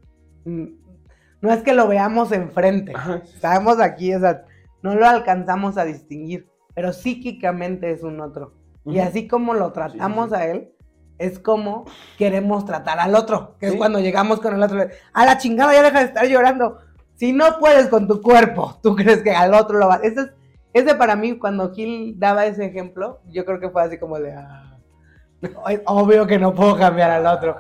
[0.45, 3.23] no es que lo veamos enfrente, Ajá.
[3.25, 4.45] estamos aquí, o sea,
[4.83, 8.55] no lo alcanzamos a distinguir, pero psíquicamente es un otro.
[8.85, 10.35] Y así como lo tratamos sí.
[10.35, 10.73] a él,
[11.19, 11.85] es como
[12.19, 14.81] queremos tratar al otro, que es cuando llegamos con el otro,
[15.13, 16.79] a la chingada ya deja de estar llorando.
[17.15, 19.97] Si no puedes con tu cuerpo, tú crees que al otro lo va.
[20.03, 20.31] Ese, es,
[20.73, 24.33] ese para mí, cuando Gil daba ese ejemplo, yo creo que fue así como de,
[24.33, 24.72] ah,
[25.87, 27.57] obvio que no puedo cambiar al otro.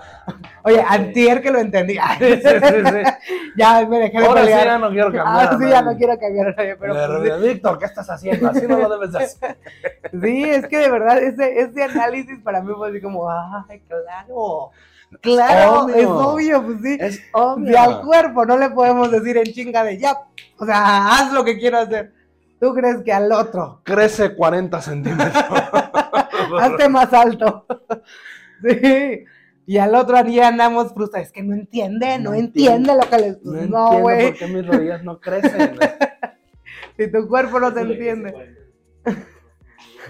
[0.62, 1.94] Oye, antier que lo entendí.
[2.18, 2.48] Sí, sí,
[2.84, 3.02] sí.
[3.56, 5.26] ya me dejé de Ahora sí ya no quiero cambiar.
[5.26, 8.48] Ahora sí ya no quiero cambiar a nadie, pero De pues, Víctor, ¿qué estás haciendo?
[8.48, 9.58] Así no lo debes de hacer.
[10.22, 14.70] Sí, es que de verdad ese, ese análisis para mí fue así como, ay, claro,
[15.22, 15.96] claro, Obvio.
[15.96, 16.98] es obvio, pues sí.
[17.00, 17.22] Es
[17.66, 20.18] Si al cuerpo no le podemos decir en chinga de ya,
[20.58, 22.12] o sea, haz lo que quiero hacer.
[22.60, 23.80] ¿Tú crees que al otro?
[23.82, 25.44] Crece 40 centímetros.
[26.60, 27.66] Hazte más alto.
[28.62, 29.24] Sí.
[29.66, 31.26] Y al otro día andamos frustrados.
[31.26, 33.42] Es que no entiende, no, No entiende lo que les...
[33.42, 35.78] No, No, entiendo por qué mis rodillas no crecen.
[36.96, 38.56] Si tu cuerpo no te Eso entiende.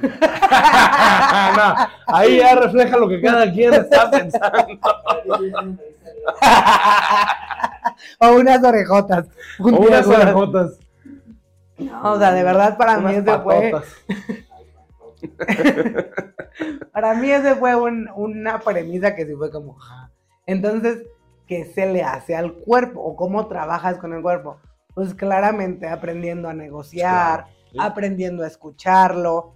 [0.02, 1.74] no,
[2.09, 4.68] ahí ya refleja lo que cada quien está pensando.
[8.18, 9.28] o unas orejotas.
[9.61, 10.78] Un O unas orejotas.
[11.78, 13.72] No, o sea, de verdad para mí unas ese fue...
[16.92, 20.11] Para mí ese fue un- una premisa que sí fue como, "Ja".
[20.46, 21.04] entonces,
[21.46, 23.00] ¿qué se le hace al cuerpo?
[23.00, 24.58] ¿O cómo trabajas con el cuerpo?
[24.94, 27.78] Pues claramente aprendiendo a negociar, Claro, sí.
[27.80, 29.52] aprendiendo a escucharlo,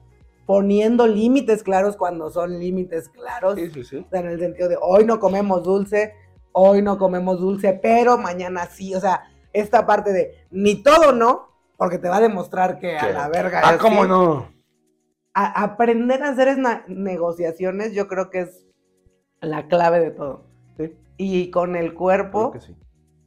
[0.47, 3.97] poniendo límites claros cuando son límites claros, Sí, sí, sí.
[4.07, 6.15] o sea, en el sentido de hoy no comemos dulce,
[6.53, 11.49] hoy no comemos dulce, pero mañana sí, o sea, esta parte de ni todo no,
[11.77, 13.61] porque te va a demostrar que a la verga.
[13.65, 14.49] Ah, cómo no.
[15.39, 16.57] A- aprender a hacer
[16.89, 18.67] negociaciones, yo creo que es
[19.41, 20.45] la clave de todo.
[20.79, 20.97] Sí.
[21.19, 22.75] Y con el cuerpo que sí.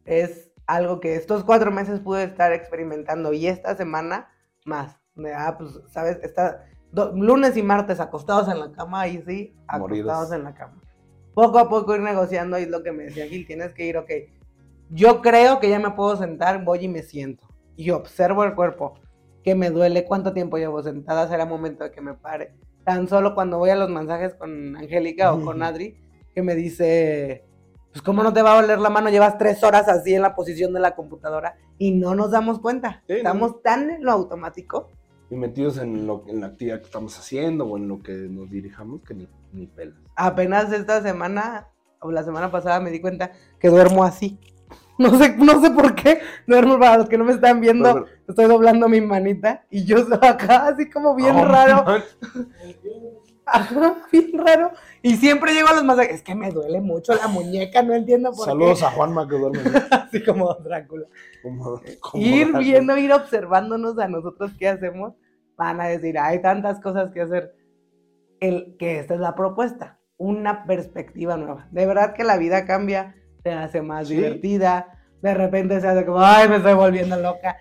[0.05, 4.27] es algo que estos cuatro meses pude estar experimentando y esta semana
[4.65, 4.97] más.
[5.15, 6.17] De, ah, pues, ¿sabes?
[6.23, 10.09] Esta, do- lunes y martes acostados en la cama, y sí, Moridos.
[10.09, 10.81] acostados en la cama.
[11.35, 13.97] Poco a poco ir negociando, y es lo que me decía Gil, tienes que ir,
[13.97, 14.09] ok,
[14.89, 18.95] yo creo que ya me puedo sentar, voy y me siento, y observo el cuerpo,
[19.43, 22.53] que me duele, cuánto tiempo llevo sentada, será momento de que me pare.
[22.83, 25.97] Tan solo cuando voy a los mensajes con Angélica o con Adri,
[26.33, 27.45] que me dice,
[27.91, 30.35] pues cómo no te va a doler la mano, llevas tres horas así en la
[30.35, 33.03] posición de la computadora y no nos damos cuenta.
[33.07, 33.17] Sí, no.
[33.17, 34.89] Estamos tan en lo automático.
[35.29, 38.49] Y metidos en, lo, en la actividad que estamos haciendo o en lo que nos
[38.49, 39.99] dirijamos que ni, ni pelas.
[40.15, 41.67] Apenas esta semana
[42.01, 44.39] o la semana pasada me di cuenta que duermo así.
[45.11, 46.19] No sé, no sé por qué.
[46.45, 47.93] Duermo para los que no me están viendo.
[47.93, 51.85] Pero- Estoy doblando mi manita y yo acá así como bien Oh, raro.
[53.45, 54.71] Ajá, bien raro.
[55.01, 56.15] Y siempre llego a los masajes.
[56.15, 58.85] Es que me duele mucho la muñeca, no entiendo por Saludos qué.
[58.85, 59.59] a Juanma que duerme
[59.89, 61.07] Así como Drácula.
[61.41, 62.59] como, como ir Drácula.
[62.59, 65.13] viendo, ir observándonos a nosotros qué hacemos,
[65.57, 67.55] van a decir, hay tantas cosas que hacer.
[68.39, 71.67] El, que esta es la propuesta, una perspectiva nueva.
[71.71, 74.15] De verdad que la vida cambia, se hace más Sí.
[74.15, 74.87] divertida,
[75.21, 77.57] de repente se hace como, ay, me estoy volviendo loca.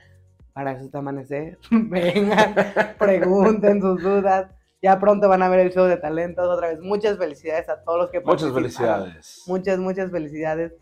[0.53, 1.59] Para eso está amanecer.
[1.71, 2.55] Vengan,
[2.99, 4.51] pregunten sus dudas.
[4.81, 6.81] Ya pronto van a ver el show de talentos otra vez.
[6.81, 9.43] Muchas felicidades a todos los que Muchas felicidades.
[9.47, 10.73] Muchas, muchas felicidades.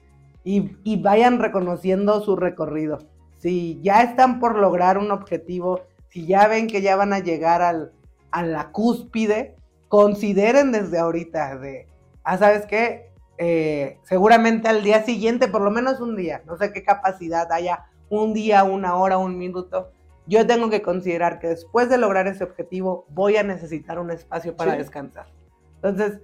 [0.44, 2.98] Y, y vayan reconociendo su recorrido.
[3.38, 7.62] Si ya están por lograr un objetivo, si ya ven que ya van a llegar
[7.62, 7.92] al,
[8.30, 9.56] a la cúspide,
[9.88, 11.87] consideren desde ahorita de,
[12.22, 13.11] ah, ¿sabes qué?
[13.38, 17.87] Eh, seguramente al día siguiente, por lo menos un día, no sé qué capacidad haya,
[18.09, 19.90] un día, una hora, un minuto,
[20.27, 24.57] yo tengo que considerar que después de lograr ese objetivo voy a necesitar un espacio
[24.57, 24.79] para Sí.
[24.79, 25.27] descansar.
[25.83, 26.20] Entonces,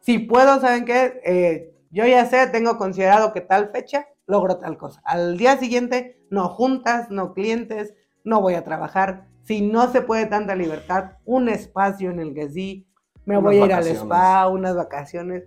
[0.00, 1.20] si puedo, ¿saben qué?
[1.24, 5.00] Eh, yo ya sé, tengo considerado que tal fecha logro tal cosa.
[5.04, 9.26] Al día siguiente, no juntas, no clientes, no voy a trabajar.
[9.42, 12.86] Si no se puede tanta libertad, un espacio en el que sí,
[13.26, 14.00] me Unas voy a ir vacaciones.
[14.00, 15.44] al spa, unas vacaciones.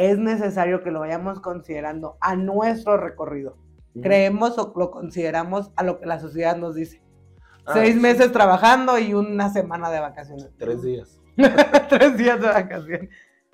[0.00, 3.58] Es necesario que lo vayamos considerando a nuestro recorrido.
[3.94, 4.00] Ujú.
[4.02, 7.02] Creemos o lo consideramos a lo que la sociedad nos dice.
[7.66, 8.00] Ah, Seis sí.
[8.00, 10.48] meses trabajando y una semana de vacaciones.
[10.56, 11.20] Tres días.
[11.90, 13.10] Tres días de vacaciones.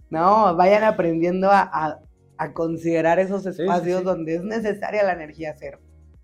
[0.08, 1.98] No, vayan aprendiendo a, a-
[2.38, 4.04] a considerar esos sí, espacios sí.
[4.04, 5.80] donde es necesaria la energía cero,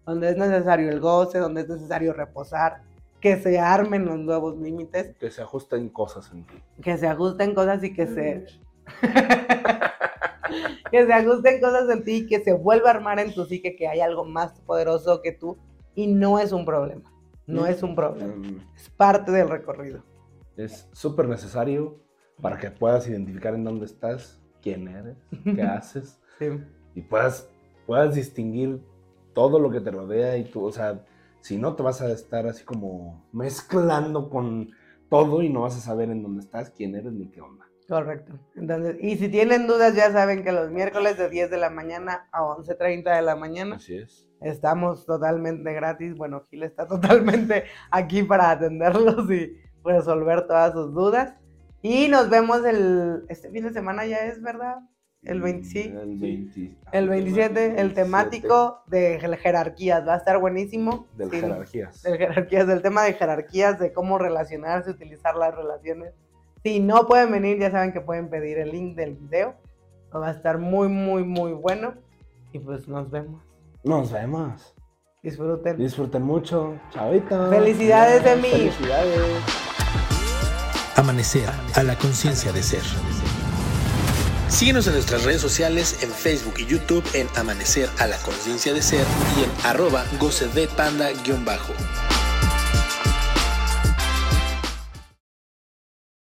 [0.06, 2.82] donde es necesario el goce, donde es necesario reposar,
[3.20, 6.62] que se armen los nuevos límites, Que se ajusten cosas en ti.
[6.82, 8.46] que se ajusten cosas y que se...
[10.90, 13.88] que se ajusten cosas en ti que se vuelva a armar en tu psique que
[13.88, 15.56] hay algo más poderoso que tú
[15.94, 17.12] y no es un problema,
[17.46, 20.02] no es un problema, Mm, es parte del recorrido.
[20.56, 21.98] Es súper necesario
[22.40, 26.46] para que puedas identificar en dónde estás, quién eres, qué haces Sí.
[26.94, 27.48] y puedas,
[27.86, 28.80] puedas distinguir
[29.34, 31.04] todo lo que te rodea y tú, o sea,
[31.40, 34.70] si no te vas a estar así como mezclando con
[35.08, 37.66] todo y no vas a saber en dónde estás, quién eres ni qué onda.
[37.92, 38.32] Correcto.
[38.56, 42.26] Entonces, y si tienen dudas, ya saben que los miércoles de 10 de la mañana
[42.32, 44.30] a 11.30 de la mañana Así es.
[44.40, 46.14] estamos totalmente gratis.
[46.16, 51.34] Bueno, Gil está totalmente aquí para atenderlos y resolver todas sus dudas.
[51.82, 54.76] Y nos vemos el, este fin de semana ya es, ¿verdad?
[55.22, 56.00] El 25.
[56.00, 56.76] El 20.
[56.92, 60.08] El 27, el temático de jer- jerarquías.
[60.08, 61.08] Va a estar buenísimo.
[61.16, 62.02] Del Sí, jerarquías.
[62.02, 66.14] del jerarquías, del tema de jerarquías, de cómo relacionarse, utilizar las relaciones.
[66.64, 69.54] Si no pueden venir, ya saben que pueden pedir el link del video.
[70.14, 71.94] Va a estar muy, muy, muy bueno.
[72.52, 73.42] Y pues nos vemos.
[73.82, 74.74] Nos vemos.
[75.22, 75.76] Disfruten.
[75.76, 76.78] Disfruten mucho.
[76.90, 77.48] Chavita.
[77.48, 78.50] Felicidades de mí.
[78.50, 79.20] Felicidades.
[80.96, 82.82] Amanecer a la conciencia de ser.
[84.48, 88.82] Síguenos en nuestras redes sociales en Facebook y YouTube en Amanecer a la conciencia de
[88.82, 91.72] ser y en arroba goce de panda guion bajo.